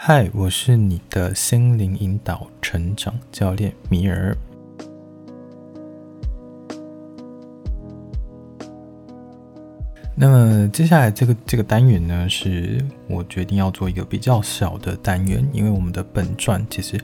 [0.00, 4.34] 嗨，我是你的心灵引导成长教练米尔。
[10.14, 16.96] 那么接下来这个这个单元呢，是我决定要做一个比较小的单元，因为我们的本传其实，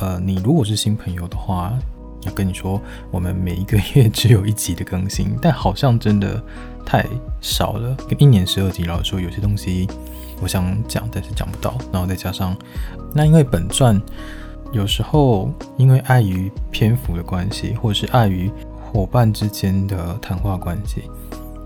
[0.00, 1.76] 呃，你如果是新朋友的话，
[2.22, 2.80] 要跟你说，
[3.10, 6.40] 我们每一个月只有一集的更新，但好像真的
[6.86, 7.04] 太
[7.40, 9.88] 少了，一年十二集老实说，有些东西。
[10.42, 11.78] 我想讲，但是讲不到。
[11.92, 12.56] 然后再加上，
[13.14, 14.00] 那因为本传
[14.72, 21.04] 有时候因为碍于篇幅的关系，或者是碍于伙伴之间的谈话关系，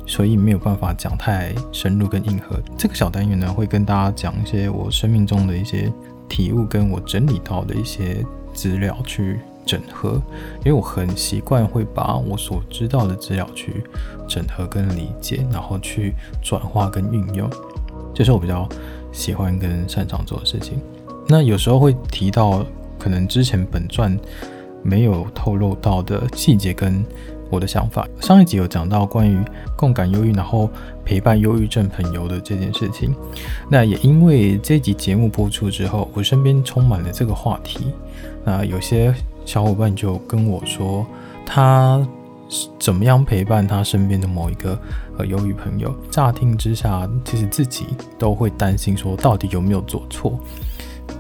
[0.07, 2.57] 所以没有办法讲太深入跟硬核。
[2.77, 5.91] 这个小单元呢，会跟大家讲一些我生命中的一些
[6.29, 10.21] 体悟，跟我整理到的一些资料去整合。
[10.59, 13.83] 因为我很习惯会把我所知道的资料去
[14.29, 17.51] 整合跟理解，然后去转化跟运用。
[18.17, 18.67] 这是我比较
[19.13, 20.81] 喜欢跟擅长做的事情。
[21.29, 22.65] 那有时候会提到
[22.99, 24.19] 可能之前本传
[24.83, 27.05] 没有透露到的细节跟
[27.51, 28.09] 我的想法。
[28.23, 29.39] 上一集有讲到关于
[29.77, 30.71] 共感忧郁，然后
[31.05, 33.15] 陪伴忧郁症朋友的这件事情。
[33.71, 37.93] 那也因为这集节目播出之后，我身边充满了这个话题。
[38.45, 39.15] 那有些
[39.45, 41.07] 小伙伴就跟我说，
[41.45, 42.03] 他。
[42.79, 44.79] 怎么样陪伴他身边的某一个
[45.19, 45.95] 呃忧郁朋友？
[46.11, 47.87] 乍听之下，其实自己
[48.19, 50.39] 都会担心说，到底有没有做错？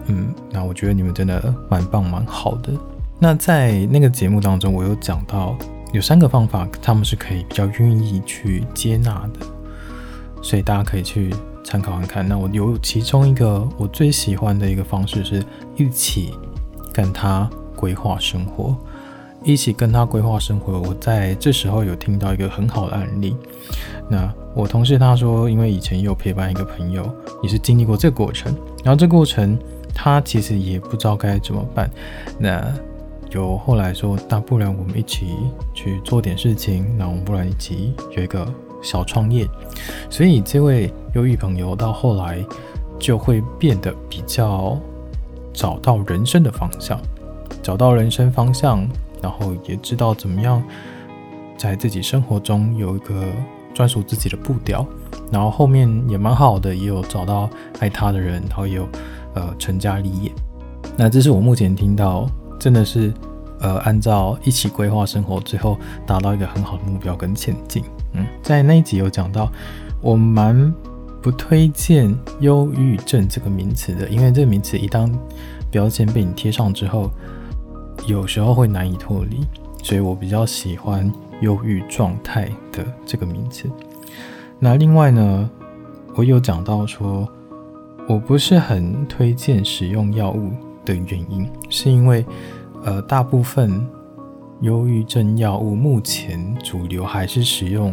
[0.06, 2.72] 嗯，那我觉得你们真的蛮棒蛮好的。
[3.18, 5.56] 那在那个节目当中，我有讲到
[5.92, 9.46] 有三个方法，他们是可以比较愿意去接纳的，
[10.42, 12.28] 所以大家可以去参考看看。
[12.28, 15.44] 那我有其中一个我最喜欢的一个方式，是
[15.76, 16.34] 一起
[16.92, 18.76] 跟他规划生活。
[19.46, 23.36] 一起跟他规划生活，我在这时候有听到一个很好的案例。
[24.10, 27.08] 那我同事他说，因为以前有陪伴一个朋友，
[27.44, 29.56] 也是经历过这过程，然后这过程
[29.94, 31.88] 他其实也不知道该怎么办。
[32.40, 32.74] 那
[33.30, 35.28] 有后来说，大不然我们一起
[35.72, 39.48] 去做点事情，那我们不然一起有一个小创业。
[40.10, 42.44] 所以这位忧郁朋友到后来
[42.98, 44.76] 就会变得比较
[45.52, 47.00] 找到人生的方向，
[47.62, 48.84] 找到人生方向。
[49.22, 50.62] 然后也知道怎么样
[51.56, 53.24] 在自己生活中有一个
[53.74, 54.86] 专属自己的步调，
[55.32, 58.88] 然后后面也蛮好的，也有找到爱他的人，然后也有
[59.34, 60.30] 呃成家立业。
[60.96, 62.28] 那这是我目前听到
[62.58, 63.12] 真的是
[63.60, 67.82] 呃按照一起规划生活，最后达到一个很好的目标跟前进。
[68.12, 69.50] 嗯，在那一集有讲到，
[70.00, 70.72] 我蛮
[71.22, 75.10] 不推荐忧郁症这个名词的，因为这个名词一旦
[75.70, 77.10] 标签被你贴上之后。
[78.04, 79.44] 有时候会难以脱离，
[79.82, 83.68] 所以我比较喜欢忧郁状态的这个名字。
[84.58, 85.50] 那另外呢，
[86.14, 87.28] 我有讲到说，
[88.08, 90.50] 我不是很推荐使用药物
[90.84, 92.24] 的原因，是因为
[92.84, 93.84] 呃，大部分
[94.60, 97.92] 忧郁症药物目前主流还是使用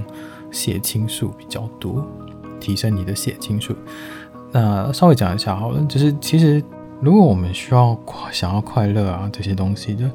[0.51, 2.05] 血清素比较多，
[2.59, 3.73] 提升你的血清素。
[4.51, 6.63] 那稍微讲一下好了，就是其实。
[7.03, 7.99] 如果我们需要
[8.31, 10.09] 想要快乐啊这些东西的，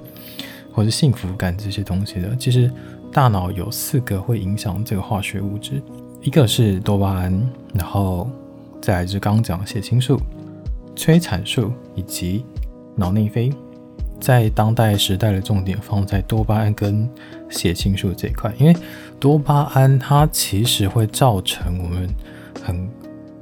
[0.72, 2.72] 或者幸福感这些东西的，其实
[3.12, 5.82] 大脑有四个会影响这个化学物质，
[6.22, 8.30] 一个是多巴胺，然后
[8.80, 10.18] 再来就是刚刚讲的血清素、
[10.96, 12.42] 催产素以及
[12.96, 13.52] 脑内啡。
[14.18, 17.08] 在当代时代的重点放在多巴胺跟
[17.50, 18.74] 血清素这一块，因为
[19.20, 22.08] 多巴胺它其实会造成我们
[22.64, 22.88] 很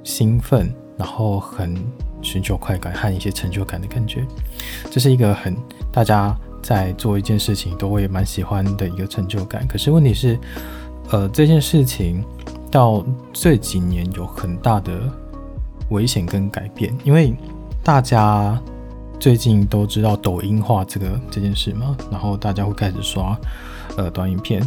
[0.03, 1.75] 兴奋，然后很。
[2.23, 4.27] 寻求快感和一些成就感的感觉，
[4.91, 5.55] 这是一个很
[5.93, 9.65] 大家在做一件事情都会蛮喜欢的一个成就感。
[9.69, 10.37] 可是问题是，
[11.11, 12.25] 呃，这件事情
[12.69, 14.93] 到这几年有很大的
[15.91, 17.33] 危险跟改变，因为
[17.85, 18.61] 大家
[19.19, 23.37] 最近都知道抖音化这个这件事嘛，然后大家会开始刷
[23.97, 24.63] 呃短影片，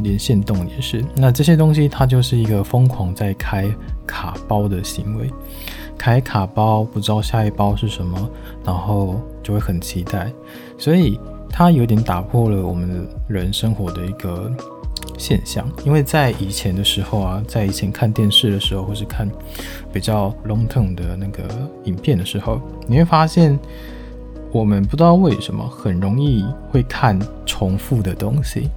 [0.00, 1.04] 连线动也是。
[1.14, 3.68] 那这些东西它就是一个疯狂在开
[4.06, 5.30] 卡包的行为。
[5.98, 8.30] 开卡包不知道下一包是什么，
[8.64, 10.32] 然后就会很期待，
[10.78, 11.20] 所以
[11.50, 14.50] 它有点打破了我们人生活的一个
[15.20, 15.70] 现象。
[15.84, 19.28] 因为在以前的时候啊，在以前看电视的时候，或是看
[19.92, 21.44] 比较 long term 的那个
[21.84, 23.56] 影片的时候，你会发现
[24.50, 28.68] 我们不知道为什么很容易会看重复的东西，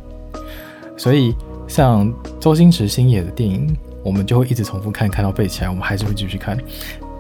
[0.97, 1.33] 所以
[1.67, 6.57] 像周星驰星爷的电影，我们就会一直重复看，看到背起来，我们还是会继续看。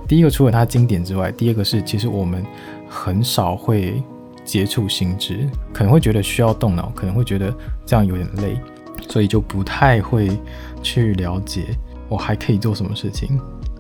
[0.05, 2.45] 第一个除了它经典之外，第二个是其实我们
[2.89, 4.03] 很少会
[4.43, 7.51] 接触新知，可能会觉得需要动脑，可能会觉得
[7.85, 8.59] 这样有点累，
[9.09, 10.37] 所以就不太会
[10.81, 11.77] 去了解
[12.09, 13.39] 我还可以做什么事情。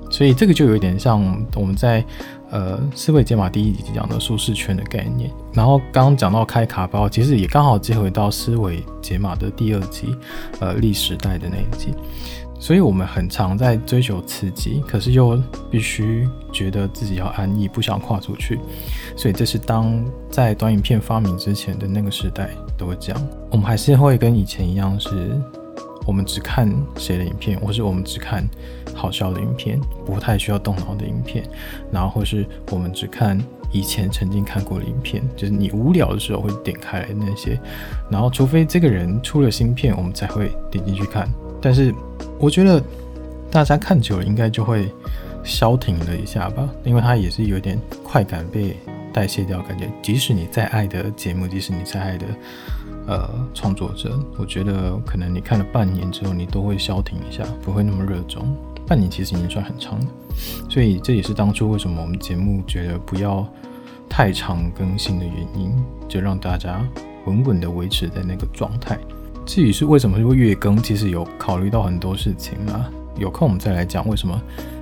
[0.09, 1.19] 所以这个就有点像
[1.55, 2.05] 我们在
[2.51, 5.31] 呃思维解码第一集讲的舒适圈的概念。
[5.51, 10.15] 然后刚刚讲到开卡包，其实也刚好接回到思维解码的第二集，
[10.59, 11.95] 呃，历史带的那一集。
[12.63, 15.37] 所以我们很常在追求刺激，可是又
[15.69, 18.57] 必须觉得自己要安逸，不想跨出去。
[19.17, 23.21] 所以这是当在短影片发明之前的那个时代都会这样。
[23.51, 25.37] 我们还是会跟以前一样，是
[26.07, 28.47] 我们只看谁的影片，或是我们只看
[28.95, 31.43] 好笑的影片，不太需要动脑的影片，
[31.91, 33.37] 然后或是我们只看
[33.73, 37.59] 以前曾经看过的影片，就是你无聊的时候会点开那些。
[38.09, 41.27] 然后除非这个人出了新片，我们才会点进去看。
[41.61, 41.93] 但是
[42.43, 42.83] 我觉得
[43.49, 44.91] 大家看久了应该就会
[45.45, 48.75] 消停了一下吧，因为它也是有点快感被
[49.13, 52.25] 代谢掉，感觉即使你再爱的节目，即使你再爱的
[53.07, 58.43] 呃创作者，我觉得可能你看了半年之后，你都会消停一下，不会那么热衷。
[58.85, 60.05] 半年其实已经算很长了，
[60.69, 63.47] 所以这也是当初为什么我们节目觉得不要
[64.09, 65.71] 太长更新的原因，
[66.09, 66.85] 就让大家
[67.25, 68.99] 稳稳的维持在那个状态。
[69.45, 72.89] 至于是为什么会月更，其实有考虑到很多事情啊。
[73.17, 74.41] 有空我们再来讲为什么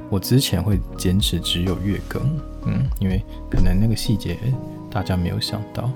[0.09, 2.21] 我之前会坚持只有月更。
[2.65, 4.37] 嗯，因为可能那个细节
[4.89, 5.89] 大家没有想到。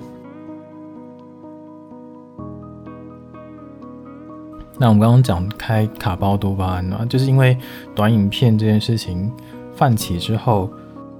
[4.78, 7.56] 那我们刚刚讲开卡包多巴胺啊，就是因为
[7.94, 9.32] 短影片这件事情
[9.74, 10.70] 泛起之后。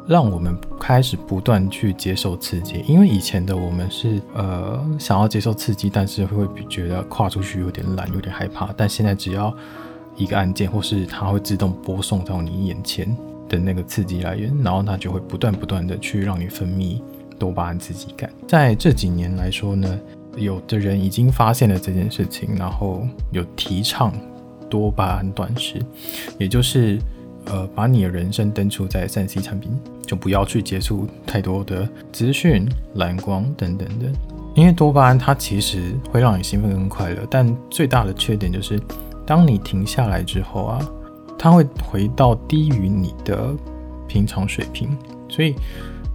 [0.09, 0.57] 让我们
[0.87, 8.73] 开始不断去接受刺激，因为以前的我们是呃想要接受刺激，但是会觉得跨出去有点懒，有点害怕。
[8.77, 9.53] 但现在只要
[10.15, 13.05] 一个按键，或是它会自动播送到你眼前
[13.49, 17.01] 的那个刺激来源，然后它就会不断不断的去让你分泌
[17.37, 18.31] 多巴胺刺激感。
[18.47, 19.99] 在这几年来说呢，
[20.37, 24.13] 有的人已经发现了这件事情，然后有提倡
[24.71, 25.85] 多巴胺断食，
[26.39, 26.97] 也就是。
[27.47, 29.73] 呃，把你的人生登出在三 C 产品，
[30.07, 34.07] 就不要去接触太多的资讯、蓝光等等的。
[34.55, 38.81] 因为多巴胺它其实会让你兴奋跟快乐，但最大的缺点就是，
[39.27, 40.79] 当你停下来之后啊，
[41.39, 43.55] 它会回到低于你的
[44.09, 44.97] 平常水平。
[45.29, 45.55] 所以，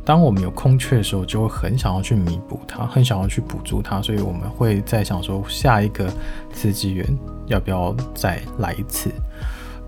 [0.03, 4.01] 当我们有空缺的时候，就会很想要去弥补它，很想要去补足它。
[4.01, 6.11] 所以我们会在想说，下一个
[6.51, 7.05] 刺激源
[7.45, 9.11] 要不要再来一次？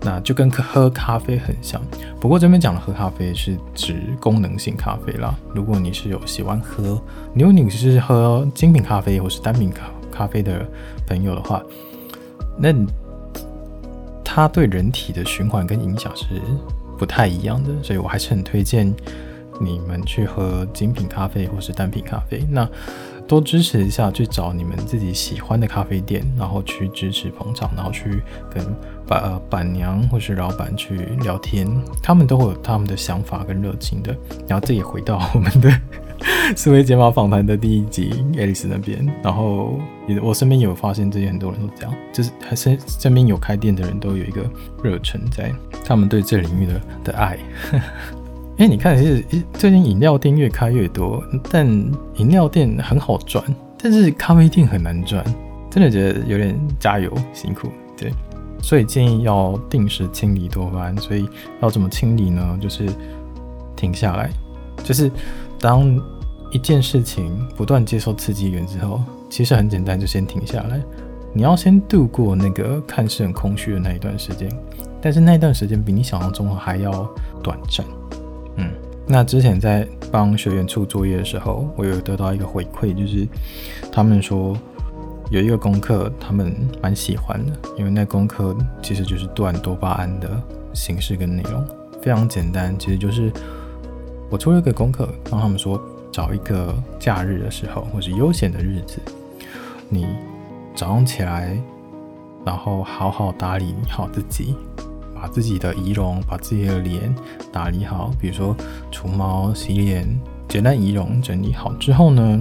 [0.04, 1.80] 那就跟喝咖啡很像，
[2.20, 5.34] 不过这边讲的喝咖啡是指功能性咖啡啦。
[5.54, 7.00] 如果你是有喜欢喝，
[7.34, 10.64] 如果你是喝精品咖啡或是单品咖咖啡的
[11.06, 11.62] 朋友的话，
[12.58, 12.72] 那
[14.22, 16.26] 它对人体的循环跟影响是
[16.98, 18.86] 不太一样的，所以我还是很推荐
[19.60, 22.44] 你们去喝精品咖啡或是单品咖啡。
[22.50, 22.68] 那
[23.26, 28.22] 多支持一下，去找你们自己喜欢的咖啡店，然后去支持捧场，然后去
[28.52, 28.64] 跟。
[29.06, 31.68] 板呃板娘或是老板去聊天，
[32.02, 34.16] 他们都会有他们的想法跟热情的。
[34.48, 35.70] 然后这也回到我们的
[36.56, 39.06] 思维解码访谈的第一集，Alice 那边。
[39.22, 39.78] 然后
[40.08, 44.42] 也我身边有发现，这些很多人都这样，就是还是身边有开店的人都有一个
[44.82, 45.52] 热忱在，
[45.84, 47.38] 他们对这领域的的爱。
[48.56, 49.24] 哎，你看，其实
[49.54, 51.20] 最近饮料店越开越多，
[51.50, 51.66] 但
[52.16, 53.44] 饮料店很好赚，
[53.76, 55.24] 但是咖啡店很难赚，
[55.68, 58.12] 真的觉得有点加油辛苦，对。
[58.62, 60.96] 所以建议要定时清理多巴胺。
[60.96, 61.28] 所以
[61.60, 62.58] 要怎么清理呢？
[62.62, 62.88] 就是
[63.74, 64.30] 停下来，
[64.84, 65.10] 就是
[65.58, 66.00] 当
[66.52, 70.80] 一件事情不断接受刺激源之后，其实很简单，就先停下来。
[71.32, 74.48] 你要先度过那个看似很空虚的那一段时间，
[75.02, 77.06] 但是那一段时间比你想象中还要
[77.42, 77.84] 短暂。
[79.06, 83.26] 那之前在帮学员出作业的时候，我有得到一个回馈，就是
[83.90, 84.56] 他们说。
[85.30, 90.40] 有一个功课，他们蛮喜欢的，因为那功课其实就是断多巴胺的
[90.74, 91.66] 形式跟内容，
[92.00, 92.78] 非常简单。
[92.78, 93.32] 其实就是
[94.30, 95.82] 我出了一个功课，让他们说
[96.12, 98.98] 找一个假日的时候，或是悠闲的日子，
[99.88, 100.06] 你
[100.76, 101.58] 早上起来，
[102.44, 104.54] 然后好好打理好自己，
[105.24, 107.12] 把自己的仪容，把自己的脸
[107.50, 108.54] 打理好，比如说
[108.90, 110.06] 除毛、洗脸，
[110.46, 112.38] 简单仪容整理好之后呢，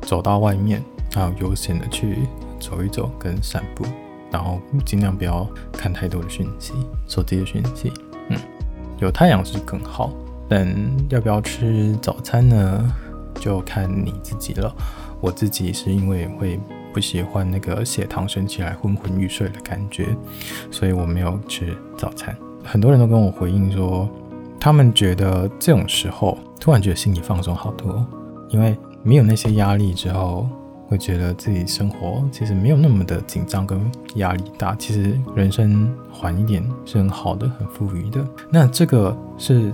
[0.00, 0.82] 走到外面，
[1.14, 2.20] 然后悠闲的去
[2.58, 3.84] 走一走跟散步，
[4.30, 6.72] 然后尽量不要看太多的讯息，
[7.06, 7.92] 手机的讯息。
[8.30, 8.38] 嗯，
[8.98, 10.10] 有太阳是更好，
[10.48, 10.66] 但
[11.10, 12.90] 要不要吃早餐呢？
[13.38, 14.74] 就看你自己了。
[15.20, 16.58] 我自己是因为会
[16.96, 20.06] 不喜欢那个血糖升起来昏昏欲睡的感觉，
[20.70, 22.34] 所以我没有吃早餐。
[22.64, 24.08] 很多人都跟我回应说，
[24.58, 28.02] 他们觉得这种时候突然觉得心里放松好多，
[28.48, 28.74] 因为。
[29.02, 30.48] 没有那些压力之后，
[30.88, 33.80] 会觉得自己生活其实没有那么的紧张跟
[34.16, 38.26] 压力大，其实人生缓一点是很好的，很富裕的。
[38.50, 39.72] 那这个是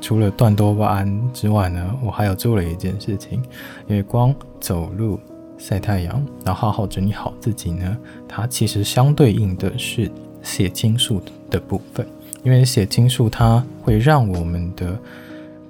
[0.00, 3.40] 除了断多巴胺之外呢，我还有做了一件事情，
[3.86, 5.20] 因为光走路、
[5.62, 10.10] 晒太阳，然后好好整理好自己呢，它其实相对应的是
[10.42, 12.04] 血清素的部分，
[12.42, 14.98] 因为血清素它会让我们的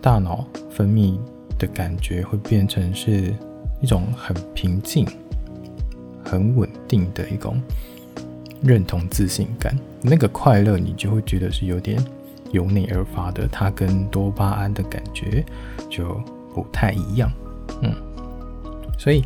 [0.00, 1.18] 大脑分泌
[1.58, 3.34] 的感觉会变成是。
[3.80, 5.04] 一种很平静、
[6.24, 7.60] 很稳定的一种
[8.62, 12.00] 认同自信感，那个快乐你就会觉得是有点
[12.52, 15.44] 由内而发的，它跟多巴胺的感觉
[15.90, 16.14] 就
[16.54, 17.28] 不太一样。
[17.80, 17.92] 嗯，
[18.96, 19.24] 所以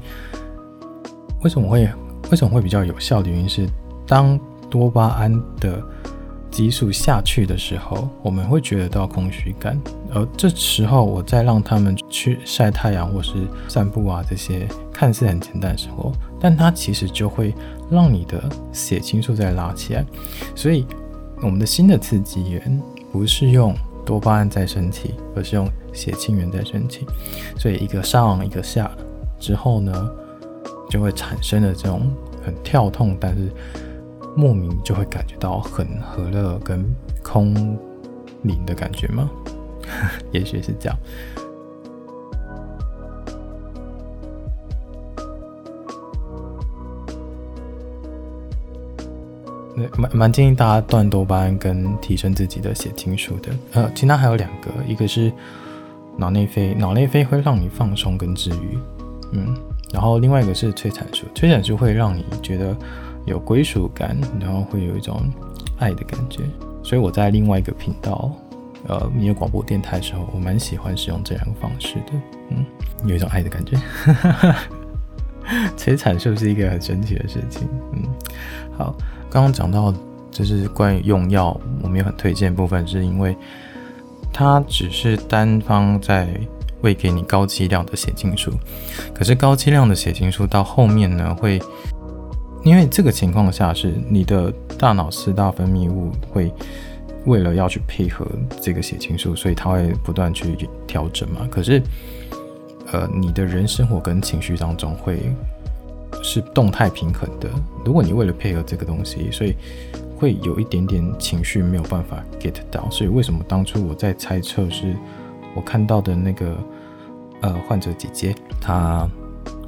[1.42, 1.88] 为什么会
[2.30, 3.68] 为什么会比较有效的原因是，
[4.06, 4.38] 当
[4.68, 5.82] 多巴胺的
[6.50, 9.78] 激素下去的时候，我们会觉得到空虚感，
[10.12, 13.34] 而这时候我再让他们去晒太阳或是
[13.68, 17.54] 散步啊，这些看似很简单的时候，但它其实就会
[17.90, 20.04] 让你的血清素再拉起来。
[20.54, 20.86] 所以，
[21.42, 23.74] 我们的新的刺激源不是用
[24.04, 27.06] 多巴胺在身体，而是用血清源在身体。
[27.58, 28.90] 所以，一个上一个下
[29.38, 30.10] 之后呢，
[30.90, 32.10] 就会产生了这种
[32.44, 33.50] 很跳痛，但是。
[34.38, 36.84] 莫名就会感觉到很和乐跟
[37.22, 37.54] 空
[38.42, 39.30] 灵的感觉吗？
[40.30, 40.98] 也许是这样。
[49.96, 53.50] 蛮蛮建议大家断多巴胺跟提升自己的血清素的。
[53.72, 55.32] 呃，其他还有两个，一个是
[56.18, 58.78] 脑内啡，脑内啡会让你放松跟治愈，
[59.32, 59.56] 嗯，
[59.92, 62.76] 然后另外一个是催产素，催产素会让你觉得。
[63.26, 65.20] 有归属感，然后会有一种
[65.80, 66.44] 爱的感觉，
[66.80, 68.30] 所以我在另外一个频道，
[68.86, 72.12] 呃，音乐广播电台的时候，我蛮喜欢使用这两个方式的，
[72.50, 72.64] 嗯，
[73.04, 73.76] 有一种爱的感觉。
[75.76, 78.04] 催产素是一个很神奇的事情，嗯，
[78.78, 78.94] 好，
[79.28, 79.92] 刚刚讲到
[80.30, 83.36] 就是关于用药，我没有很推荐部分，是因为
[84.32, 86.28] 它只是单方在
[86.82, 88.52] 喂给你高剂量的血清素，
[89.14, 91.60] 可是高剂量的血清素到后面呢会。
[92.64, 96.52] 因为这个情况下是你的大脑四大分泌物会
[97.24, 98.26] 为了要去配合
[98.60, 101.46] 这个血清素，所以它会不断去调整嘛。
[101.48, 101.80] 可是，
[102.90, 105.32] 呃，你的人生活跟情绪当中会
[106.24, 107.48] 是动态平衡的。
[107.84, 109.54] 如果你为了配合这个东西，所以
[110.16, 112.90] 会有一点点情绪没有办法 get 到。
[112.90, 114.96] 所以为什么当初我在猜测是
[115.56, 116.56] 我看到的那个
[117.40, 119.08] 呃患者姐姐她。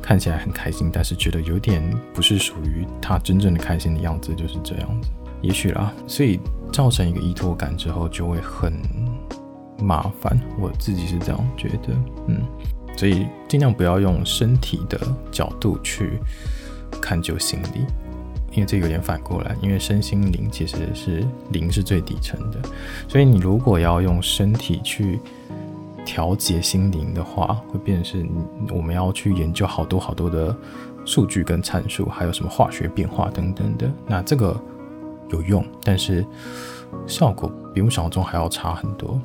[0.01, 1.83] 看起来很开心，但是觉得有点
[2.15, 5.11] 不是属于她真正的开心的样子，就是这样子。
[5.43, 6.41] 也许啦，所以
[6.73, 8.73] 造成一个依托感之后，就会很
[9.79, 10.41] 麻烦。
[10.59, 11.93] 我自己是这样觉得，
[12.27, 12.41] 嗯，
[12.97, 14.99] 所以尽量不要用身体的
[15.31, 16.19] 角度去
[17.03, 17.85] 看就心理，
[18.53, 22.59] 因为这有点反过来，因为身心灵其实是灵是最底层的，
[23.07, 25.21] 所以你如果要用身体去。
[26.09, 28.27] 调节心灵的话，会变成是
[28.75, 30.57] 我们要去研究好多好多的
[31.05, 33.93] 数据跟参数，还有什么化学变化等等的。
[34.07, 34.59] 那这个
[35.29, 36.25] 有用，但是
[37.07, 39.21] 效果比我们想象中还要差很多。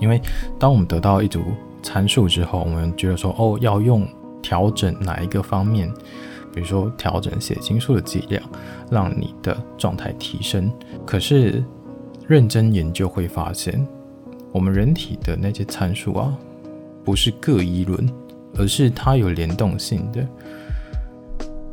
[0.00, 0.18] 因为
[0.58, 1.42] 当我们得到一组
[1.82, 4.08] 参数之后，我们觉得说哦，要用
[4.40, 5.92] 调整哪一个方面，
[6.54, 8.42] 比如说调整血清素的剂量，
[8.90, 10.72] 让你的状态提升。
[11.04, 11.62] 可是
[12.26, 13.86] 认真研究会发现。
[14.54, 16.32] 我们人体的那些参数啊，
[17.04, 18.08] 不是各一轮，
[18.56, 20.24] 而是它有联动性的。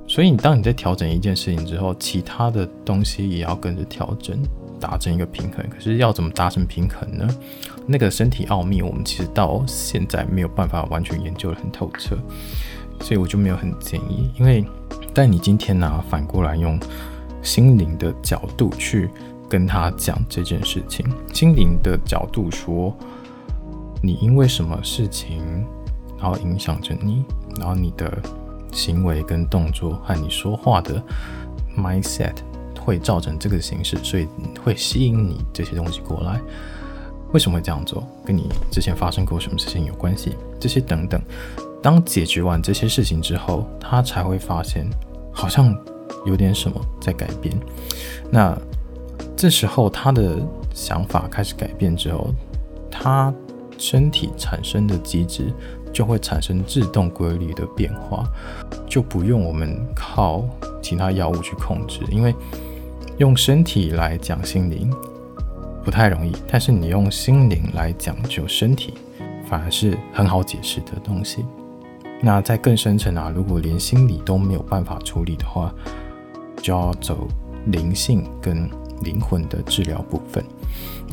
[0.08, 4.36] 所以，当你在调整一件事情之后，其他的东西也要跟着调整，
[4.80, 5.64] 达成一个平衡。
[5.70, 7.28] 可是，要怎么达成平衡呢？
[7.86, 12.18] 那个身体奥秘，我们其实到现在没有办法完全研究得很透彻，
[13.00, 14.32] 所以我就没有很建议。
[14.40, 14.66] 因为，
[15.14, 16.80] 但你今天呢、反过来用
[17.44, 19.08] 心灵的角度去。
[19.52, 22.96] 跟他讲这件事情，心灵的角度说，
[24.02, 25.44] 你因为什么事情，
[26.18, 27.26] 然后影响着你，
[27.58, 28.10] 然后你的
[28.72, 31.04] 行为跟动作和你说话的
[31.78, 32.36] mindset
[32.80, 34.26] 会造成这个形式，所以
[34.64, 36.40] 会吸引你这些东西过来。
[37.34, 38.08] 为什么会这样做？
[38.24, 40.38] 跟你之前发生过什么事情有关系？
[40.62, 41.22] 这些等等。
[41.84, 44.90] 当解决完这些事情之后，他才会发现
[45.34, 45.76] 好像
[46.26, 47.54] 有点什么在改变。
[48.32, 48.58] 那。
[49.42, 50.38] 这时候，他的
[50.72, 52.32] 想法开始改变之后，
[52.92, 53.34] 他
[53.76, 55.52] 身体产生的机制
[55.92, 58.24] 就会产生自动规律的变化，
[58.88, 60.44] 就不用我们靠
[60.80, 62.02] 其他药物去控制。
[62.12, 62.36] 因为
[63.18, 64.94] 用身体来讲心灵
[65.84, 68.94] 不太容易，但是你用心灵来讲究身体，
[69.50, 71.44] 反而是很好解释的东西。
[72.22, 75.74] 那在更深层啊，如果连心理都没有办法处理的话，
[76.58, 77.28] 就要走
[77.66, 78.70] 灵性跟
[79.04, 80.44] 灵魂的治疗部分。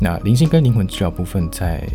[0.00, 1.86] 那灵性跟灵魂治疗部分，在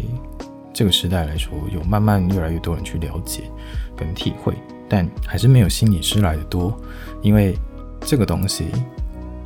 [0.74, 3.44] 这个时代来说，有慢慢越来越多人去了解
[3.96, 4.54] 跟体会，
[4.90, 6.76] 但还是没有心理师来得多，
[7.22, 7.56] 因为
[8.02, 8.66] 这个东西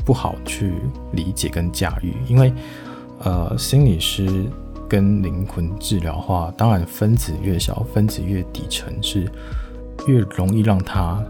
[0.05, 0.73] 不好去
[1.11, 2.13] 理解跟驾驭。
[2.27, 2.51] 因为
[3.19, 4.45] 呃，心理师
[4.87, 9.29] 跟灵魂治疗的话，当然分子越小，分子越底层是
[10.07, 11.21] 越容易让他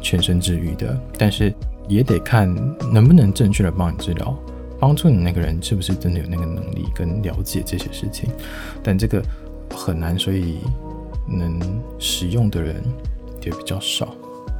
[0.00, 1.52] 全身治愈的，但是
[1.88, 2.54] 也得看
[2.92, 4.36] 能不能正确的帮你治疗。
[4.78, 8.30] 帮助你那个人是不是真的有那个能力跟了解这些事情？
[8.82, 9.22] 但这个
[9.70, 10.58] 很难，所以
[11.26, 11.58] 能
[11.98, 12.82] 使用的人
[13.42, 14.14] 也比较少。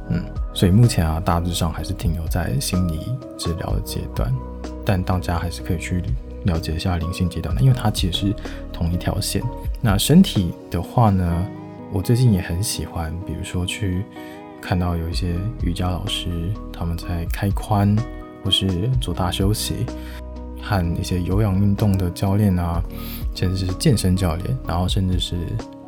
[0.09, 2.99] 嗯，所以目前啊，大致上还是停留在心理
[3.37, 4.33] 治疗的阶段，
[4.85, 6.01] 但大家还是可以去
[6.45, 8.35] 了解一下灵性阶段的，因为它其实是
[8.71, 9.43] 同一条线。
[9.81, 11.45] 那身体的话呢，
[11.91, 14.03] 我最近也很喜欢，比如说去
[14.61, 16.27] 看到有一些瑜伽老师
[16.71, 17.97] 他们在开髋。
[18.47, 19.85] 或是做大休息，
[20.61, 22.81] 和一些有氧运动的教练啊，
[23.35, 25.35] 甚至是健身教练，然后甚至是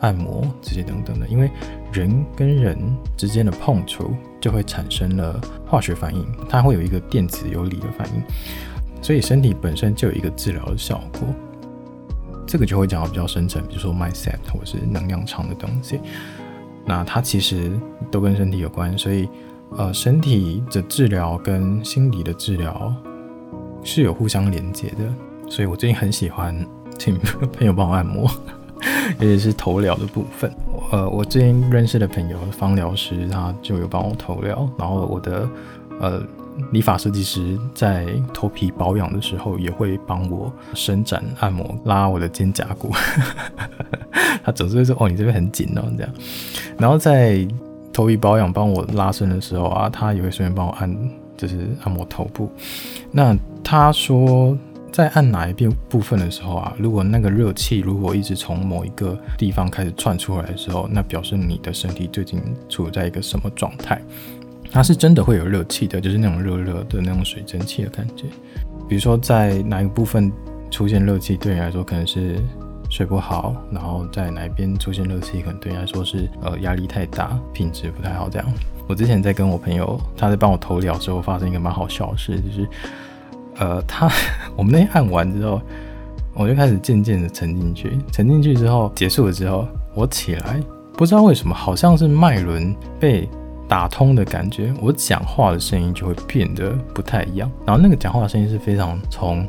[0.01, 1.49] 按摩这些等等的，因为
[1.93, 2.77] 人跟人
[3.15, 8.21] 之间的碰触就会产生了化学反应，它会有一个电子游离的反应，
[9.01, 11.21] 所以身体本身就有一个治疗的效果。
[12.45, 16.01] 这个就会讲到比较深层，比如说 mindset 或是能量场的东西，
[16.85, 17.71] 那它其实
[18.11, 19.29] 都跟身体有关，所以。
[19.77, 22.93] 呃，身体的治疗跟心理的治疗
[23.83, 25.13] 是有互相连接的，
[25.49, 26.53] 所以我最近很喜欢
[26.97, 27.17] 请
[27.53, 28.29] 朋友帮我按摩，
[29.19, 30.51] 尤其是头疗的部分。
[30.91, 35.47] 呃，我最近认识的朋友芳疗师，他就有帮我头疗，然后我的
[35.99, 36.21] 呃
[36.71, 42.91] 理发设计师在头皮保养的时候也会帮我伸展按摩，拉我的肩胛骨。
[44.43, 46.11] 他总是会说：“哦，你这边很紧哦。”这样，
[46.77, 47.47] 然后在。
[47.99, 50.89] 头皮保养帮我拉伸的时候啊，他也会顺便帮我按，
[51.35, 52.49] 就是按摩头部。
[53.11, 54.57] 那他说，
[54.89, 64.01] 在按哪一边部分的时候啊，如果那个热气如果一直从某一个地方开始窜出来的时候，那表示你的身体最近处在一个什么状态？
[64.71, 68.27] 它是真的会有热气的，就是那种热热的那种水蒸气的感觉。
[68.87, 70.31] 比如说在哪一个部分
[70.71, 72.37] 出现热气，对你来说可能是。
[72.89, 78.47] 睡不好，然后在哪边出现热气，可能对你来说是呃压力太大，品质不太好这样。
[78.87, 82.67] 我之前在跟我朋友，他在帮我头疗之后，发生一个蛮好笑的事，就是
[83.59, 84.09] 呃他
[84.55, 85.61] 我们那天按完之后，
[86.33, 90.59] 我就开始渐渐的沉进去，沉进去之后结束了之后，我起来
[90.93, 93.29] 不知道为什么，好像是脉轮被
[93.67, 99.47] 打通的感觉，我讲话的声音就会变得不太一样，然后那个讲话的声音是非常从。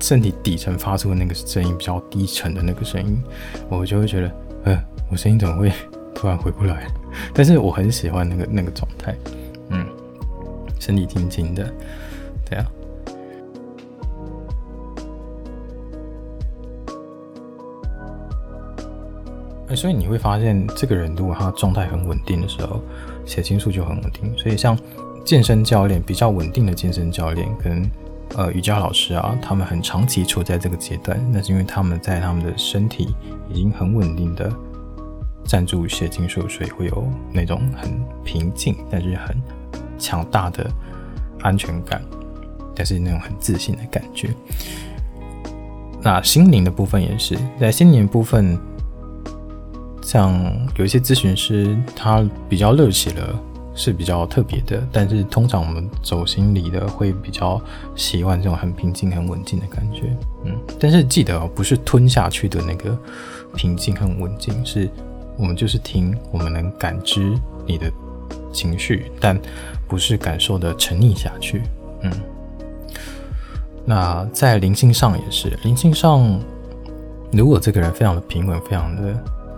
[0.00, 3.22] 身体底层发出的那个声音比较低沉的那个声音，
[3.70, 4.30] 我就会觉得，
[4.64, 5.72] 呃，我声音怎么会
[6.14, 6.86] 突然回不来？
[7.32, 9.16] 但是我很喜欢那个那个状态，
[9.70, 9.86] 嗯，
[10.78, 11.72] 身体轻轻的，
[12.48, 12.66] 对啊。
[19.68, 22.82] 哎，所以你会发现，这个人如果他状态很稳定的时候，
[23.24, 24.36] 血清素就很稳定。
[24.36, 24.78] 所以像
[25.24, 27.90] 健身教练比较稳定的健身教练跟。
[28.36, 33.14] 呃，瑜伽老师啊，他们很长期处在这个阶段，那是因为他们在他们的身体
[33.48, 34.52] 已经很稳定的
[35.44, 39.36] 站住血清素，所以会有那种很平静，但是很
[39.98, 40.68] 强大的
[41.42, 42.02] 安全感，
[42.74, 44.30] 但是那种很自信的感觉。
[46.02, 48.58] 那心灵的部分也是，在心灵部分，
[50.02, 50.34] 像
[50.76, 53.40] 有一些咨询师，他比较热血了。
[53.74, 57.60] 是比较特别的，但是通常我们走心里的会比较
[57.96, 60.56] 喜欢这种很平静、很稳静的感觉，嗯。
[60.78, 62.96] 但是记得，不是吞下去的那个
[63.56, 64.88] 平静、很稳静，是
[65.36, 67.90] 我们就是听，我们能感知你的
[68.52, 69.36] 情绪，但
[69.88, 71.62] 不是感受的沉溺下去，
[72.02, 72.12] 嗯。
[73.84, 76.40] 那在灵性上也是，灵性上，
[77.32, 79.12] 如果这个人非常的平稳，非常的，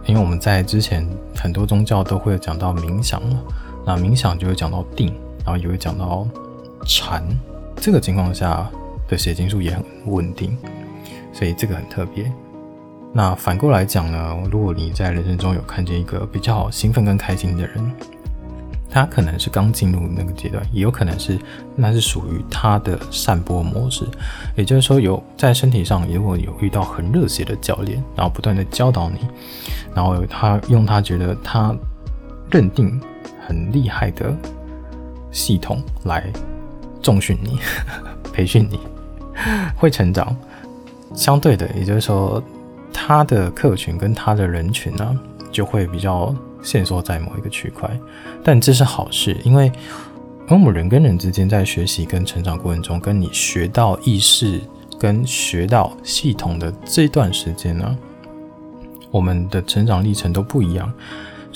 [0.06, 3.42] 因为我们在之前很多宗教都会讲到冥想嘛。
[3.86, 6.26] 那冥想就会讲到定，然后也会讲到
[6.84, 7.22] 禅，
[7.76, 8.68] 这个情况下
[9.06, 10.58] 的血清素也很稳定，
[11.32, 12.30] 所以这个很特别。
[13.12, 17.92] 那反过来讲呢，如果你在人生中有看见一个比较兴奋跟开心的人，
[18.90, 21.38] 他可能是刚进入那个阶段，也有可能是
[21.76, 24.04] 那是属于他的散播模式，
[24.56, 29.20] 也就是说有在身体上如果有遇到很热血的教练，然后不断的教导你，
[29.94, 31.72] 然后他用他觉得他
[32.50, 33.00] 认定。
[33.46, 34.34] 很厉害的
[35.30, 36.30] 系统来
[37.02, 37.58] 重训你、
[38.32, 38.78] 培训你，
[39.76, 40.36] 会成长。
[41.14, 42.42] 相对的，也就是说，
[42.92, 45.16] 他的客群跟他的人群呢、啊，
[45.50, 47.88] 就会比较限缩在某一个区块，
[48.44, 49.72] 但这是好事，因为
[50.48, 54.60] 我们人跟人之间在学习跟成长过程中，跟你学到意识
[54.98, 57.96] 跟学到系统的这段时间呢，
[59.10, 60.92] 我们的成长历程都不一样，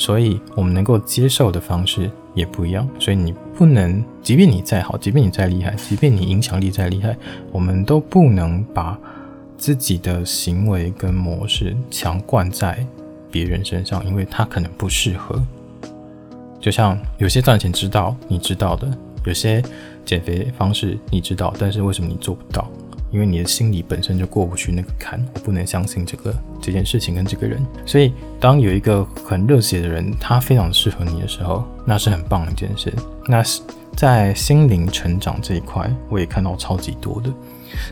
[0.01, 2.89] 所以我们能够接受的方式也不一样。
[2.99, 7.15] 所以你不能，即便你再好，即便你再厉害，即便你影响力再厉害，
[7.53, 8.99] 我们都不能把
[9.59, 12.83] 自己的行为跟模式强灌在
[13.31, 15.39] 别人身上，因为他可能不适合。
[16.59, 18.91] 就像有些赚钱之道你知道的，
[19.27, 19.63] 有些
[20.07, 22.67] 减肥方式你知道，但是为什么你做不到？
[23.11, 27.61] 因为你的心里本身就过不去那个坎，我不能相信这个这件事情跟这个人。
[27.85, 32.93] 所以，当有一个很热血的人，他非常适合你的时候，那是很棒的一件事。
[33.27, 33.43] 那
[33.97, 37.31] 在心灵成长这一块，我也看到超级多的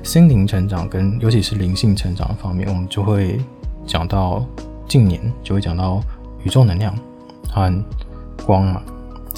[0.03, 3.41] 心灵成长跟尤其是灵性成长方面，我们就会
[3.87, 4.47] 讲到
[4.87, 6.01] 近年就会讲到
[6.45, 6.97] 宇宙能量
[7.51, 7.85] 和
[8.47, 8.83] 光嘛。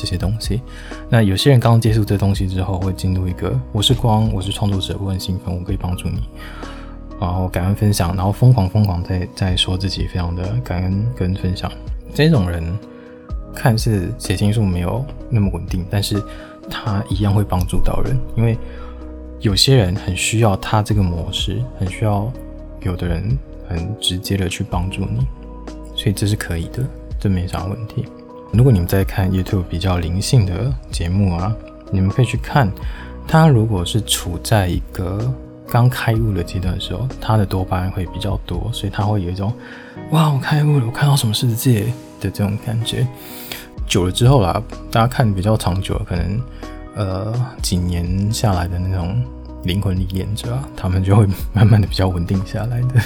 [0.01, 0.63] 这些东西，
[1.11, 6.23] 那有些人刚刚接触这东西之后，会进入一个我是光，我是创作者，我很兴奋，我可以帮助你，
[7.21, 11.71] 然后感恩分享，然后疯狂疯狂在在说自己非常的感恩跟分享。
[12.15, 12.65] 这种人
[13.55, 16.23] 看似血清素没有那么稳定，但是
[16.71, 18.57] 他一样会帮助到人，因为
[19.41, 22.33] 有些人很需要他这个模式，很需要
[22.81, 25.27] 有的人很直接的去帮助你，
[25.95, 26.83] 所以这是可以的，
[27.21, 28.07] 这没啥问题。
[28.53, 31.55] 如果你们在看 YouTube 比较灵性的节目啊，
[31.93, 32.71] 你们可以去看，
[33.27, 35.33] 他如果是处在一个
[35.69, 39.53] 刚开悟的阶段的时候，他的多巴胺会比较多，所以他会有一种
[40.11, 41.85] 哇，我开悟了，我看到什么世界
[42.21, 43.07] 的这种感觉。
[43.87, 44.61] 久了之后啦，
[44.91, 46.41] 大家看比较长久了，可能
[46.97, 47.33] 呃
[47.63, 49.23] 几年下来的那种
[49.63, 53.01] 灵魂历练者，他们就会慢慢的比较稳定下来的。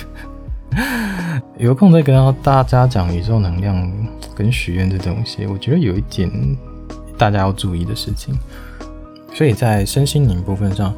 [1.59, 3.93] 有空再跟大家讲宇宙能量
[4.35, 6.31] 跟许愿这东西，我觉得有一点
[7.17, 8.35] 大家要注意的事情。
[9.33, 10.95] 所以在身心灵部分上，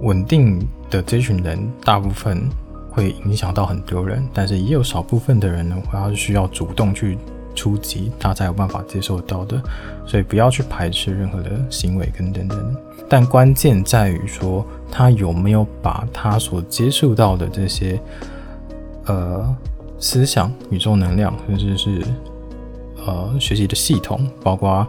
[0.00, 2.42] 稳定的这群人大部分
[2.90, 7.16] 会影响到很多人，但是也有少部分的人呢，他是需要主动去
[7.54, 9.62] 出击，他才有办法接受到的。
[10.06, 12.76] 所以不要去排斥任何的行为跟等等。
[13.08, 18.00] 但关键在于说，他有没有把他所接触到的这些。
[19.10, 19.56] 呃，
[19.98, 22.00] 思想、宇宙能量，甚至是
[23.04, 24.86] 呃学习的系统，包括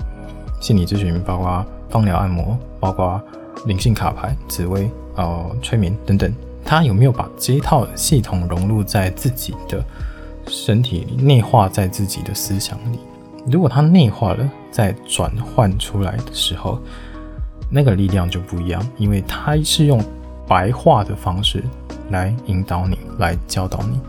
[0.60, 3.20] 心理咨询，包括放疗按摩，包括
[3.66, 6.32] 灵性卡牌、紫薇、呃催眠等等，
[6.64, 9.84] 他有没有把这一套系统融入在自己的
[10.46, 13.00] 身体里，内化在自己的思想里？
[13.48, 16.78] 如果他内化了，再转换出来的时候，
[17.72, 20.00] 那个力量就不一样，因为他是用
[20.48, 21.64] 白话的方式。
[22.12, 24.00] 来引导你，来教导你。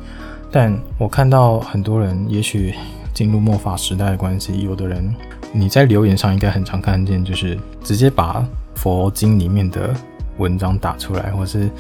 [0.50, 2.74] 但我看到很多人，也许
[3.14, 5.14] 进入末法时代的关系，有的人
[5.50, 9.94] 你在留言上应该很常看见，就是直接把佛经里面的
[10.36, 11.70] 文章打出来，或是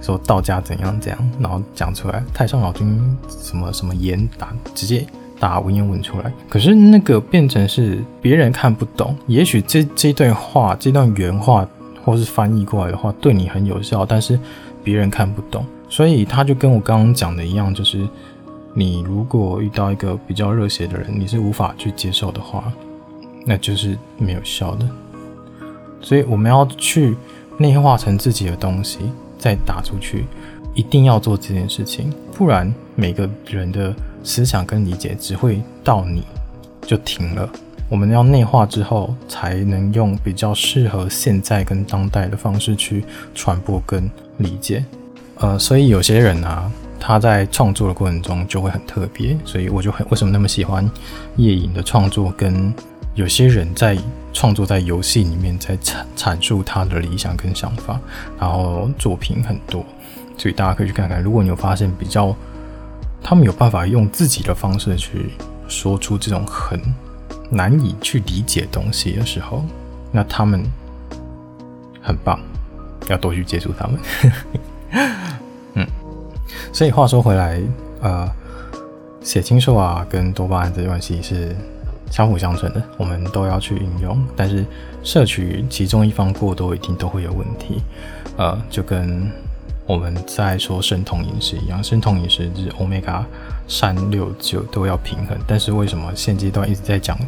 [0.00, 2.22] 说道家怎样怎样，然后讲出来。
[2.32, 5.06] 太上老君什么什么言打，直接
[5.38, 6.32] 打文言文出来。
[6.48, 9.14] 可是那个变成是别人看不懂。
[9.26, 11.68] 也许这这段话，这段原话，
[12.02, 14.38] 或是翻译过来的话，对你很有效，但是。
[14.84, 18.06] 别人看不懂，所以他就跟我刚刚讲的一样，就是
[18.74, 22.72] 你如果遇到一个比较热血的人，你是无法去接受的话，
[23.44, 24.88] 那就是没有效的。
[26.00, 27.16] 所以我们要去
[27.58, 28.98] 内化成自己的东西，
[29.38, 30.24] 再打出去，
[30.74, 36.24] 一定要做这件事情，不然每个人的思想跟理解只会到你
[36.82, 37.48] 就停了。
[37.92, 44.82] 我们要内化之后，才能用比较适合现在跟当代的方式去传播跟理解。
[45.36, 50.90] 呃，所以有些人啊，他在创作的过程中就会很特别，所以我就很为什么那么喜欢
[51.36, 52.72] 夜影的创作，跟
[53.14, 53.98] 有些人在
[54.32, 58.00] 创作在游戏里面在阐阐述他的理想跟想法，
[58.40, 59.84] 然后作品很多，
[60.38, 61.22] 所以大家可以去看看。
[61.22, 62.34] 如果你有发现比较，
[63.22, 65.32] 他们有办法用自己的方式去
[65.68, 66.80] 说出这种很。
[67.52, 69.62] 难以去理解东西的时候，
[70.10, 70.64] 那他们
[72.00, 72.40] 很棒，
[73.08, 74.00] 要多去接触他们。
[75.74, 75.86] 嗯，
[76.72, 77.60] 所以话说回来，
[78.00, 78.28] 呃，
[79.22, 81.54] 血清素啊跟多巴胺这关系是
[82.10, 84.64] 相辅相成的，我们都要去运用，但是
[85.02, 87.82] 摄取其中一方过多，一定都会有问题。
[88.38, 89.30] 呃，就跟
[89.86, 93.24] 我们在说生酮饮食一样，生酮饮食就是 Omega
[93.66, 97.18] 三六九都要平衡，但是为什么现阶段一直在讲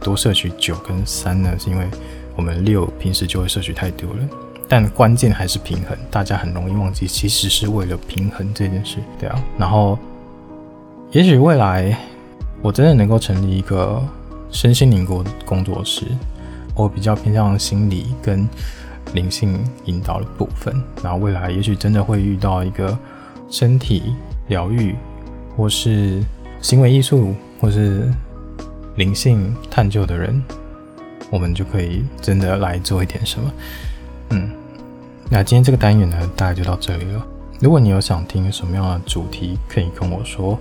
[0.00, 1.52] 多摄取九跟三呢？
[1.58, 1.86] 是因为
[2.36, 4.18] 我们六平时就会摄取太多了，
[4.68, 9.44] 但关键还是平衡，大家很容易忘记，其实是为了平衡这件事，对啊。
[9.58, 9.98] 然后，
[11.10, 11.98] 也许未来
[12.62, 14.00] 我真的能够成立一个
[14.50, 16.04] 身心灵工工作室，
[16.74, 18.48] 我比较偏向心理跟
[19.14, 20.74] 灵性引导的部分。
[21.02, 22.96] 然后未来也许真的会遇到一个
[23.50, 24.14] 身体
[24.48, 24.94] 疗愈，
[25.56, 26.22] 或是
[26.60, 28.10] 行为艺术，或是
[28.96, 30.42] 灵性探究的人，
[31.30, 33.52] 我们就可以真的来做一点什么。
[34.30, 34.50] 嗯，
[35.30, 37.26] 那今天这个单元呢，大概就到这里了。
[37.60, 40.58] 如果你有想听什么样的主题，可以跟我说，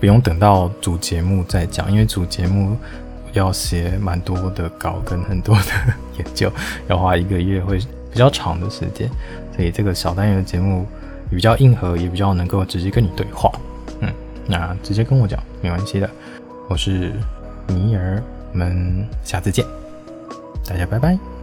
[0.00, 2.76] 不用等到主节目再讲，因为主节目。
[3.32, 6.50] 要写蛮多的稿跟很多的研究，
[6.88, 7.78] 要花一个月会
[8.10, 9.08] 比较长的时间，
[9.54, 10.86] 所以这个小单元的节目
[11.30, 13.50] 也比较硬核，也比较能够直接跟你对话。
[14.00, 14.12] 嗯，
[14.46, 16.08] 那直接跟我讲没关系的。
[16.68, 17.12] 我是
[17.66, 19.64] 尼尔，我们下次见，
[20.66, 21.37] 大家拜拜。